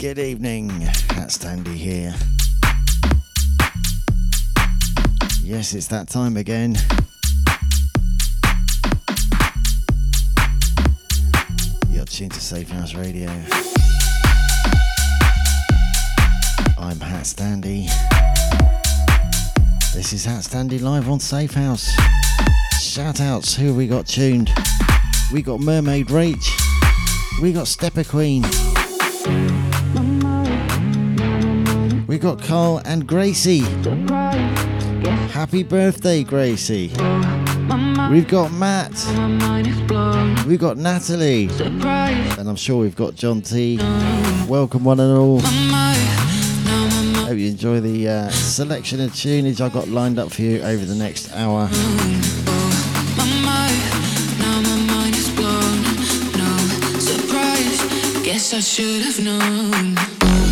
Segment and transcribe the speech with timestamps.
[0.00, 2.14] Good evening, HatStandy here.
[5.42, 6.76] Yes, it's that time again.
[11.90, 13.28] You're tuned to Safehouse Radio.
[16.78, 17.88] I'm HatStandy.
[19.94, 21.90] This is HatStandy live on Safehouse.
[22.80, 24.52] Shout outs, who we got tuned?
[25.32, 26.46] We got Mermaid Rach.
[27.42, 28.44] We got Stepper Queen.
[32.18, 33.60] We got Carl and Gracie.
[35.30, 36.88] Happy birthday, Gracie.
[38.10, 38.90] We've got Matt.
[40.44, 41.48] We've got Natalie.
[41.60, 43.76] And I'm sure we've got John T.
[44.48, 45.38] Welcome, one and all.
[47.24, 50.84] Hope you enjoy the uh, selection of tunage I've got lined up for you over
[50.84, 51.68] the next hour.
[58.50, 60.47] I should have known.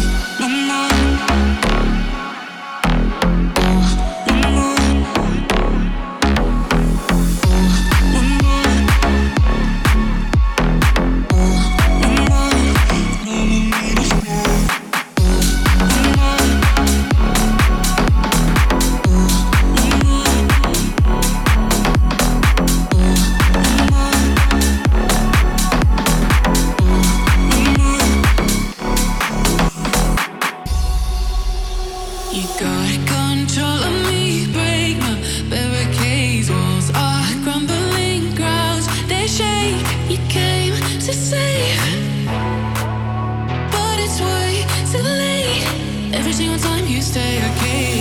[47.59, 47.96] king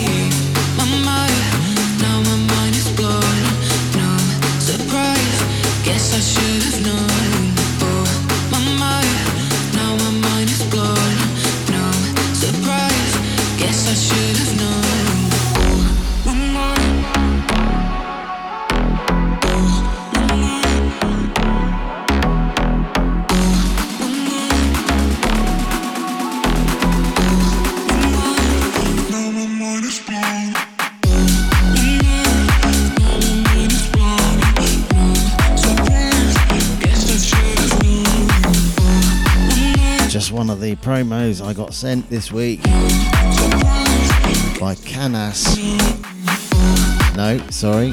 [40.95, 42.63] promos I got sent this week
[44.61, 45.57] by Kanas.
[47.17, 47.91] No, sorry,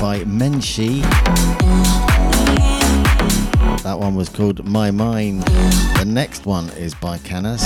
[0.00, 1.02] by Menshee.
[3.82, 5.42] That one was called My Mind.
[5.42, 7.62] The next one is by Kanas.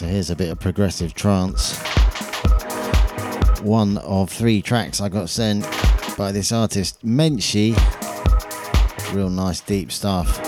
[0.00, 1.76] A bit of progressive trance.
[3.62, 5.66] One of three tracks I got sent
[6.16, 7.74] by this artist, Menshee.
[9.12, 10.47] Real nice deep stuff.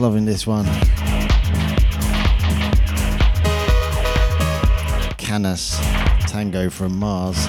[0.00, 0.64] Loving this one.
[5.16, 5.78] Kanas,
[6.26, 7.46] Tango from Mars.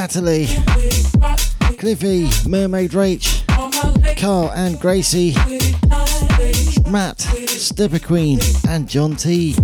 [0.00, 0.46] Natalie,
[1.76, 3.44] Cliffy, Mermaid Rach,
[4.16, 5.34] Carl and Gracie,
[6.88, 8.38] Matt, Stepper Queen,
[8.68, 9.56] and John T.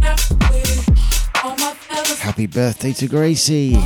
[2.18, 3.76] Happy birthday to Gracie.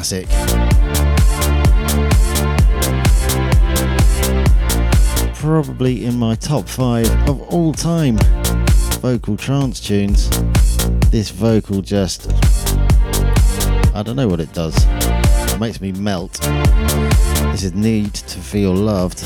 [0.00, 0.28] Classic.
[5.34, 8.16] Probably in my top five of all time
[9.02, 10.30] vocal trance tunes.
[11.10, 12.30] This vocal just.
[13.94, 14.74] I don't know what it does.
[15.52, 16.40] It makes me melt.
[17.52, 19.22] This is Need to Feel Loved.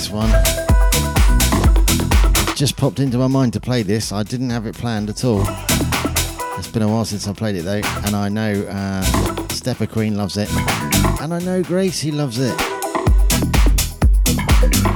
[0.00, 0.30] This one.
[2.56, 4.12] Just popped into my mind to play this.
[4.12, 5.42] I didn't have it planned at all.
[6.56, 9.02] It's been a while since I played it though, and I know uh,
[9.48, 10.48] Stepper Queen loves it,
[11.20, 12.58] and I know Gracie loves it.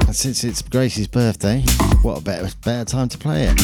[0.07, 1.61] And since it's Gracie's birthday,
[2.01, 3.61] what a better, better time to play it.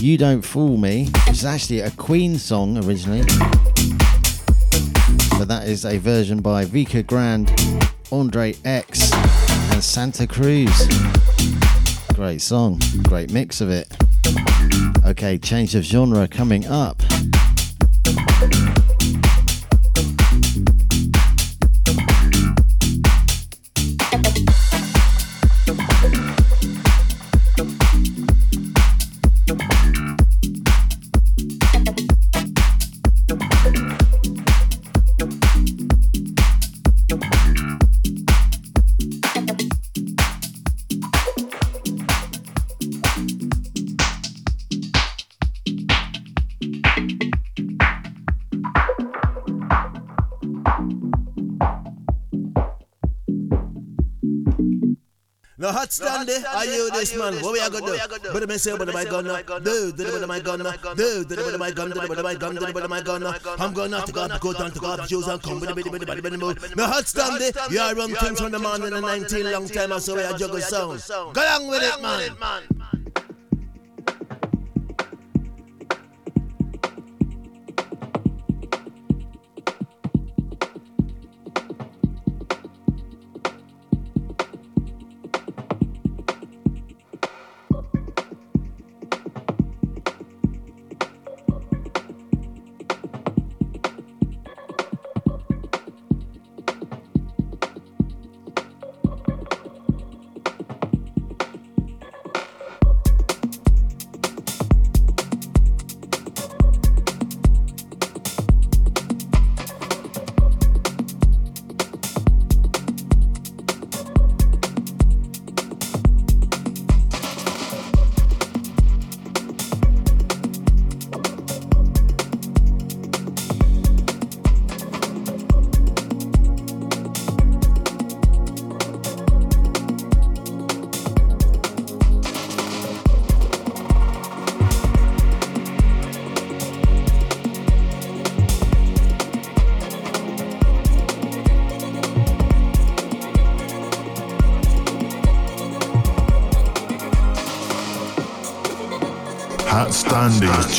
[0.00, 3.22] You Don't Fool Me, is actually a Queen song originally,
[5.40, 7.50] but that is a version by Vika Grand,
[8.12, 9.13] Andrey Exx,
[9.84, 10.88] Santa Cruze.
[12.14, 13.86] Great song, great mix of it.
[15.04, 17.00] Okay, change of genre coming up.
[56.90, 57.00] There.
[57.00, 57.34] This man?
[57.42, 58.32] What we are gonna do?
[58.32, 60.58] But me say, but my gun, do, do, but my gun,
[60.96, 63.34] do, do, but my gun, do, but my gun, do, but my gun.
[63.58, 65.90] I'm gonna to go, go down to go up shoes and come with the bit,
[65.90, 66.76] bit, bit, move.
[66.76, 67.52] No hot stand there.
[67.70, 70.36] You are run things from the man in the 19 long time, so we are
[70.36, 71.02] juggle sound.
[71.08, 72.93] Go along with it, man.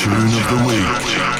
[0.06, 1.35] Tune of the Week.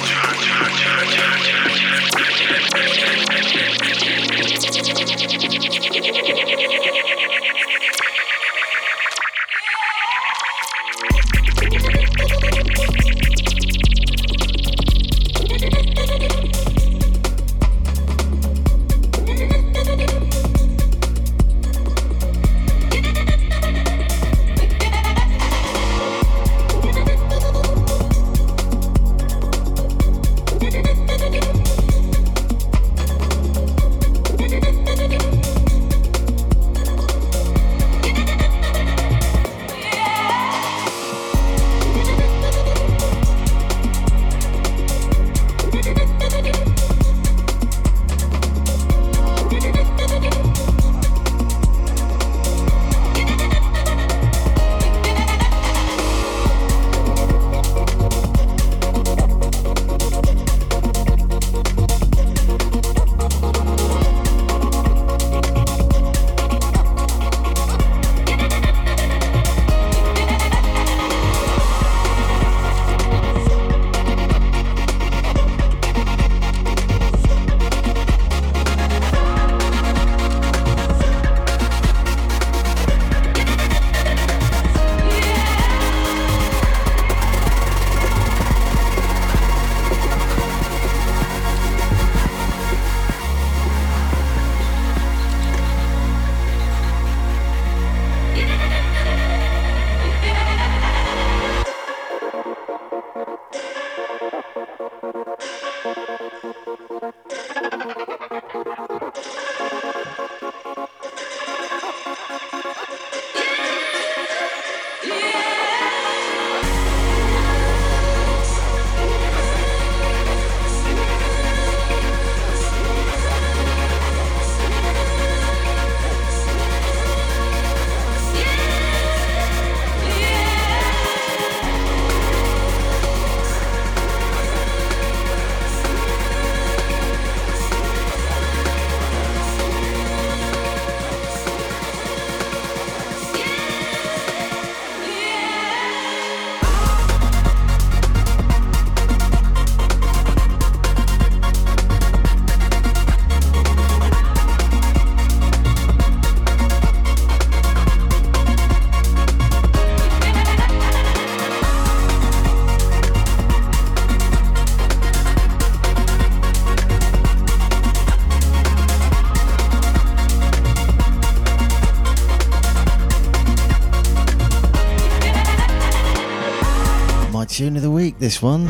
[178.16, 178.66] Week, this one.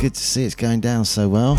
[0.00, 1.56] Good to see it's going down so well.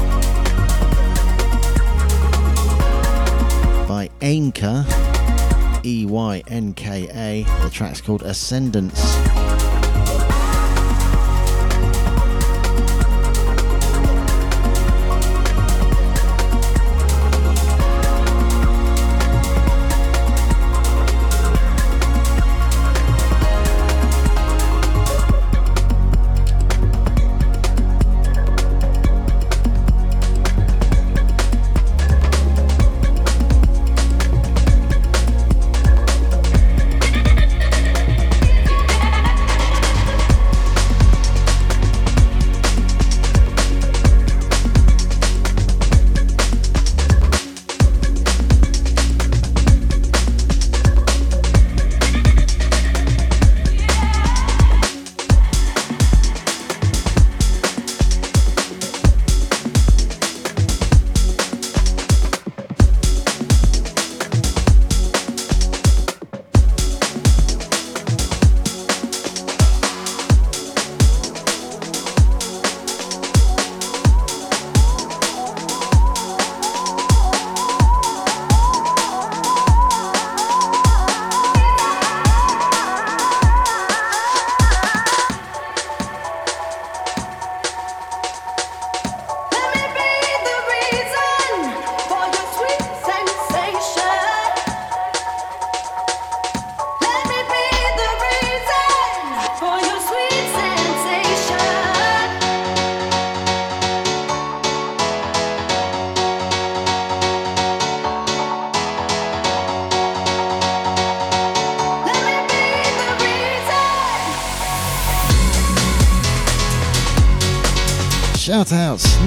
[3.88, 4.86] By Eynka,
[5.86, 7.44] E Y N K A.
[7.64, 9.33] The track's called Ascendance.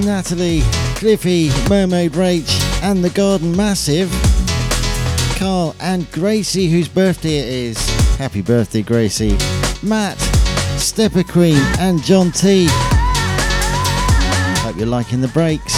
[0.05, 0.61] Natalie,
[0.95, 4.11] Cliffy, Mermaid Rach, and the Garden Massive.
[5.37, 7.89] Carl and Gracie, whose birthday it is.
[8.17, 9.37] Happy birthday, Gracie.
[9.83, 10.17] Matt,
[10.77, 12.67] Stepper Queen, and John T.
[14.61, 15.76] Hope you're liking the breaks.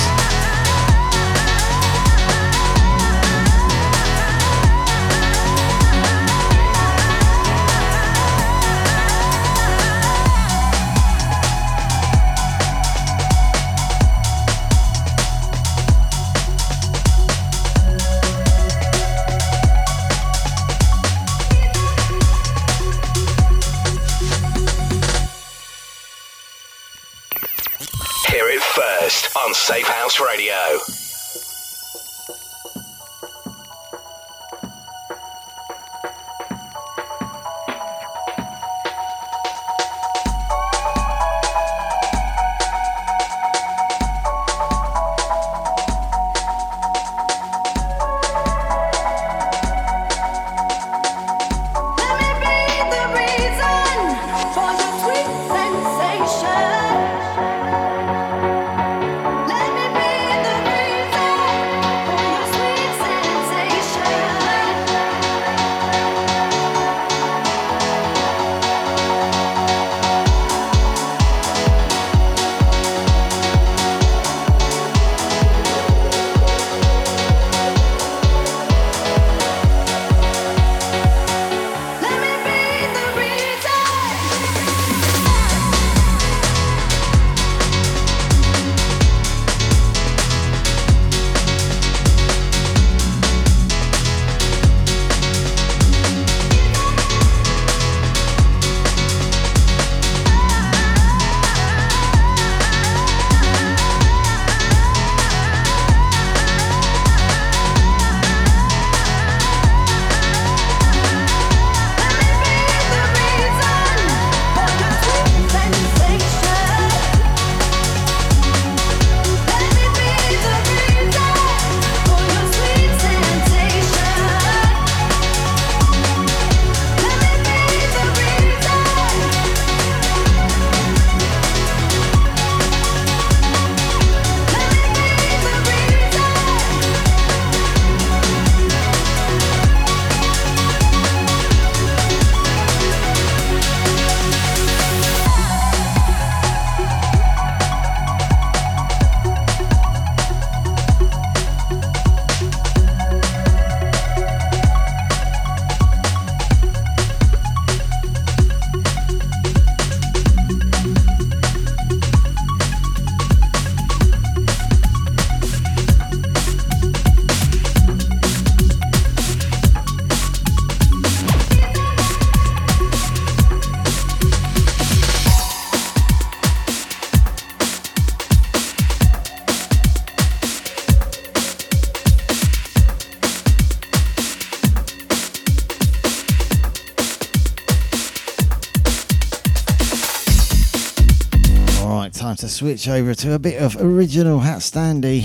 [192.49, 195.23] Switch over to a bit of original HatStandy.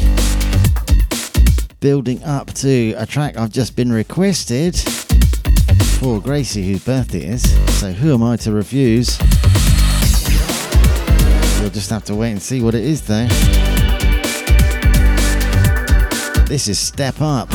[1.81, 4.77] Building up to a track I've just been requested
[5.99, 7.43] for Gracie, whose birthday is.
[7.81, 9.18] So who am I to refuse?
[11.61, 13.27] You'll just have to wait and see what it is, though.
[16.47, 17.49] This is Step Up.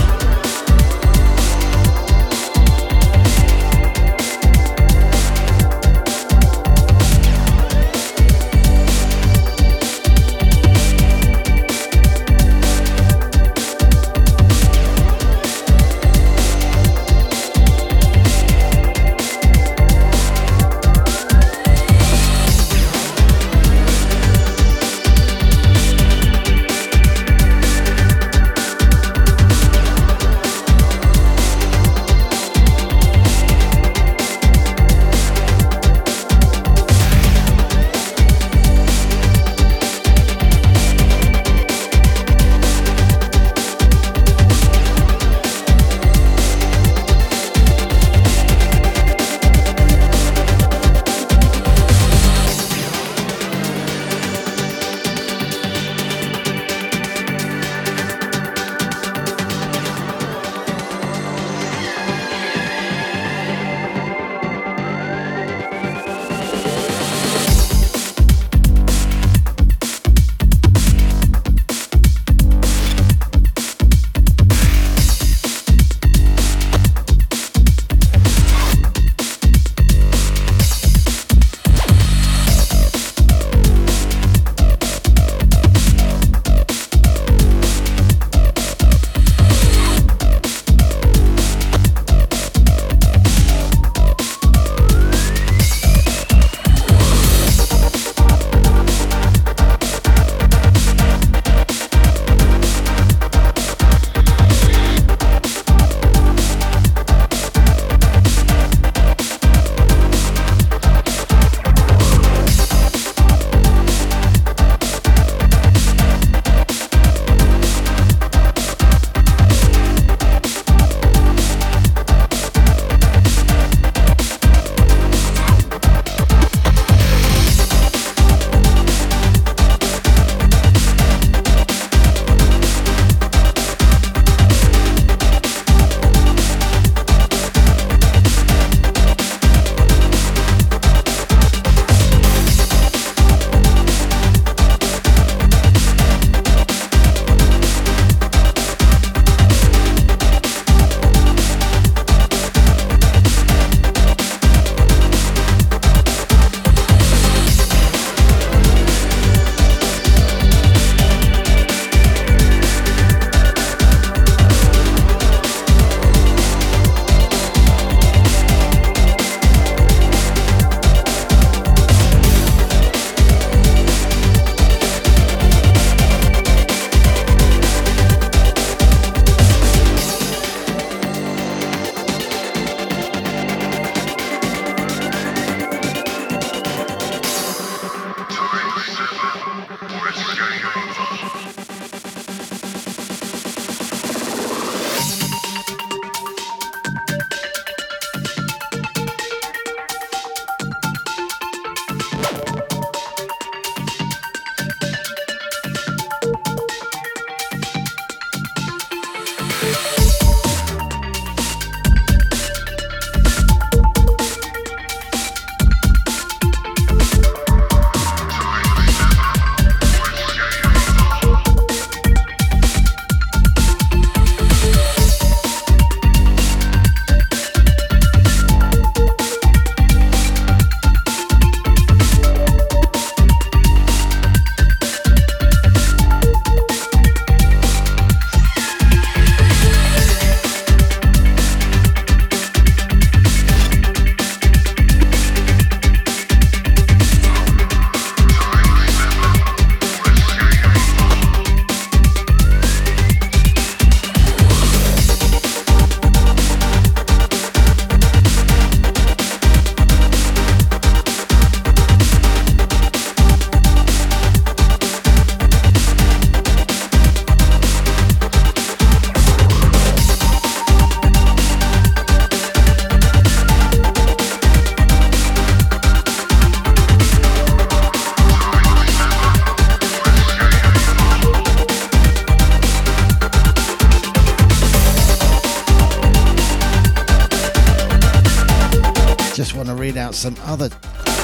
[290.20, 290.70] Some other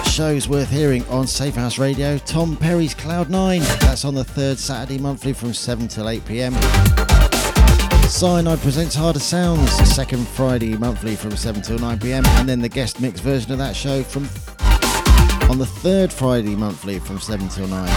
[0.10, 2.18] shows worth hearing on Safehouse Radio.
[2.20, 6.54] Tom Perry's Cloud 9, that's on the third Saturday monthly from 7 till 8 pm.
[8.08, 12.70] Cyanide presents Harder Sounds, second Friday monthly from 7 till 9 pm, and then the
[12.70, 14.24] guest mix version of that show from
[15.50, 17.90] on the third Friday monthly from 7 till 9.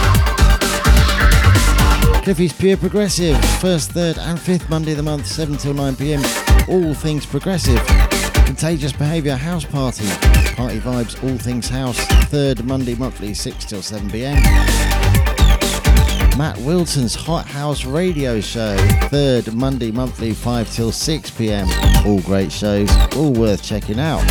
[2.23, 6.21] Cliffy's Pure Progressive, first, third, and fifth Monday of the month, 7 till 9 pm.
[6.67, 7.79] All things progressive.
[8.49, 10.07] Contagious Behaviour House Party.
[10.55, 11.99] Party Vibes, All Things House.
[12.29, 14.41] Third Monday monthly, 6 till 7 pm.
[16.35, 18.75] Matt Wilson's Hot House Radio Show.
[19.09, 21.67] Third Monday monthly, 5 till 6 pm.
[22.07, 24.23] All great shows, all worth checking out.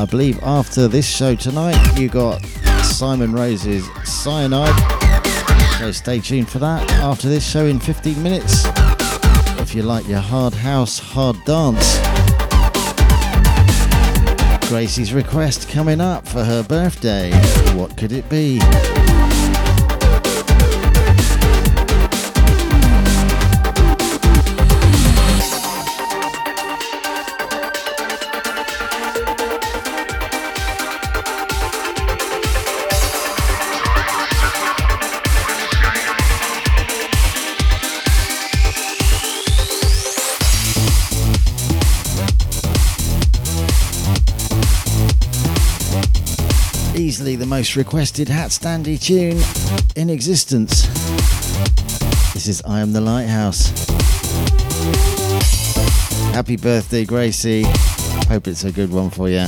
[0.00, 2.42] I believe after this show tonight, you got
[2.82, 4.74] Simon Rose's Cyanide.
[5.78, 8.64] So stay tuned for that after this show in 15 minutes.
[9.60, 12.01] If you like your hard house, hard dance.
[14.72, 17.30] Gracie's request coming up for her birthday.
[17.76, 18.58] What could it be?
[47.62, 49.40] Most requested HatStandy tune
[49.94, 50.82] in existence.
[52.34, 53.68] This is I Am the Lighthouse.
[56.34, 57.62] Happy birthday, Gracie.
[58.26, 59.46] Hope it's a good one for you.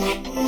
[0.00, 0.39] that.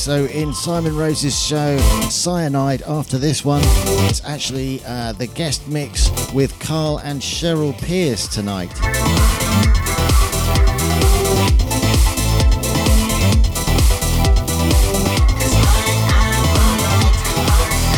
[0.00, 1.76] So in Simon Rose's show,
[2.08, 3.60] Cyanide, after this one,
[4.08, 8.70] it's actually uh, the guest mix with Carl and Cheryl Pierce tonight.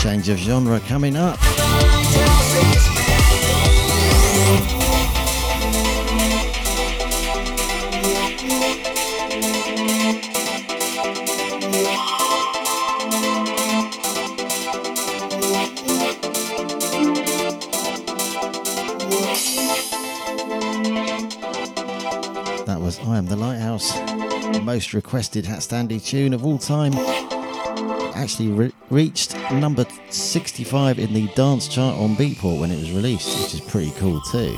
[0.02, 1.38] Change of genre coming up.
[24.94, 25.62] Requested Hat
[26.04, 26.92] tune of all time.
[28.14, 33.40] Actually re- reached number 65 in the dance chart on Beatport when it was released,
[33.42, 34.56] which is pretty cool too.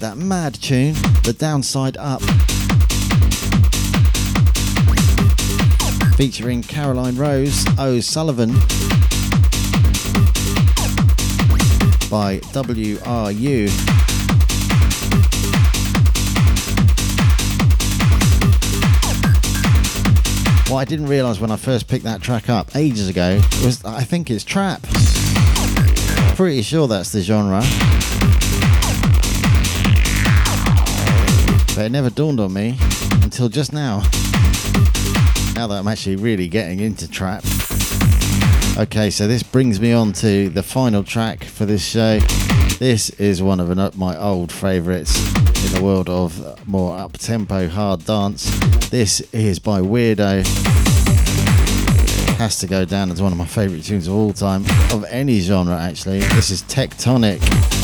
[0.00, 0.94] Enjoyed that mad tune,
[1.24, 2.22] The Downside Up.
[6.16, 8.50] featuring Karoline Rose O'Sullivan
[12.10, 13.70] by WRU.
[20.70, 24.04] What I didn't realise when I first picked that track up ages ago was I
[24.04, 24.82] think it's trap.
[26.36, 27.62] Pretty sure that's the genre.
[31.80, 32.76] But it never dawned on me
[33.22, 34.00] until just now.
[35.54, 37.42] Now that I'm actually really getting into trap.
[38.76, 42.18] Okay, so this brings me on to the final track for this show.
[42.78, 45.26] This is one of an, my old favourites
[45.64, 48.50] in the world of more up tempo hard dance.
[48.90, 50.46] This is by Weirdo.
[52.36, 55.40] Has to go down as one of my favourite tunes of all time, of any
[55.40, 56.18] genre actually.
[56.18, 57.79] This is Techtonic.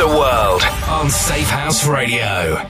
[0.00, 2.69] The world on Safehouse Radio.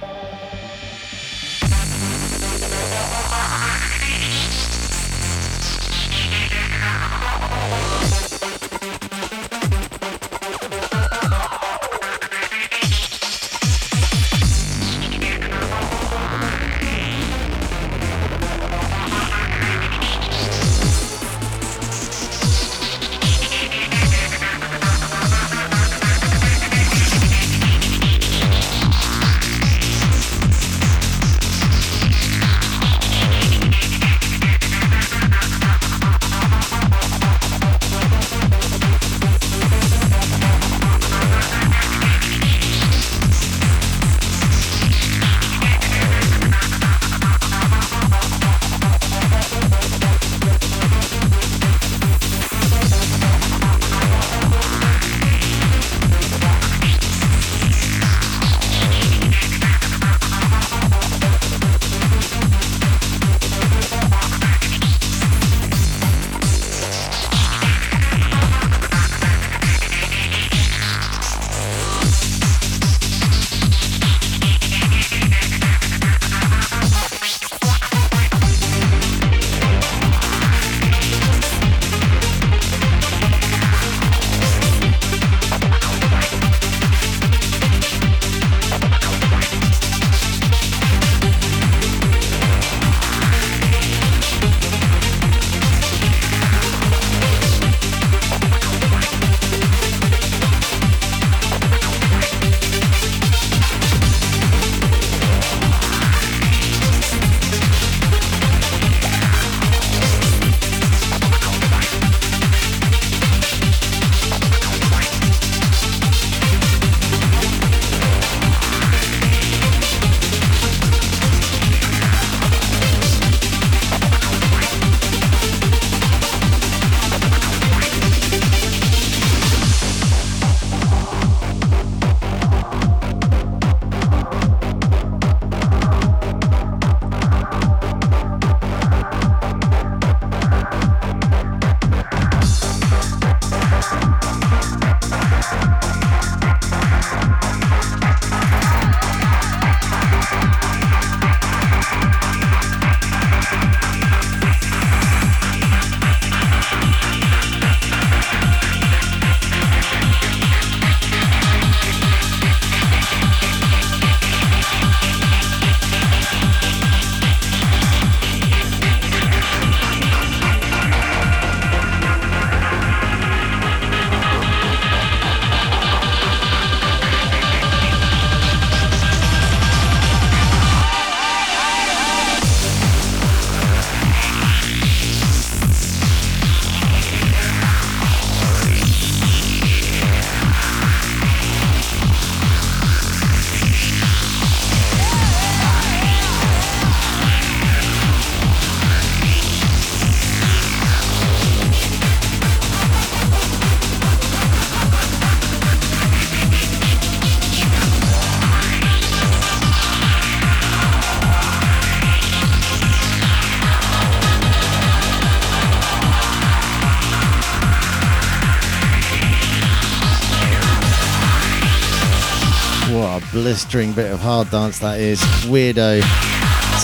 [223.51, 225.21] Blistering bit of hard dance that is.
[225.47, 226.03] Weirdo.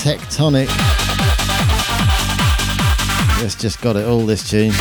[0.01, 0.67] Techtonic.
[3.41, 4.73] It's just got it all, this tune.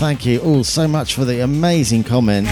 [0.00, 2.50] Thank you all so much for the amazing comments.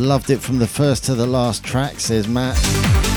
[0.00, 3.11] Loved it from the first to the last track, says Matt.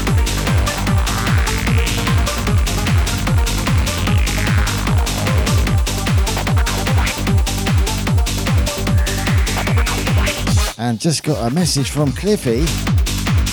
[10.96, 12.60] And just got a message from Cliffy.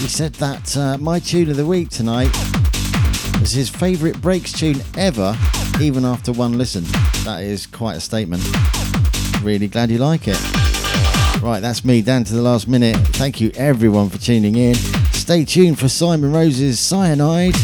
[0.01, 2.31] He said that uh, my tune of the week tonight
[3.41, 5.37] was his favourite breaks tune ever,
[5.81, 6.85] even after one listen.
[7.25, 8.45] That is quite a statement.
[9.43, 10.41] Really glad you like it.
[11.43, 12.97] Right, that's me down to the last minute.
[13.09, 14.77] Thank you everyone for tuning in.
[15.11, 17.57] Stay tuned for Simon Rose's Cyanide.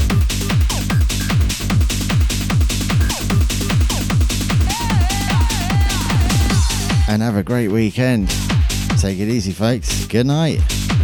[7.08, 8.34] And have a great weekend.
[9.01, 10.07] Take it easy, folks.
[10.07, 10.97] Good night.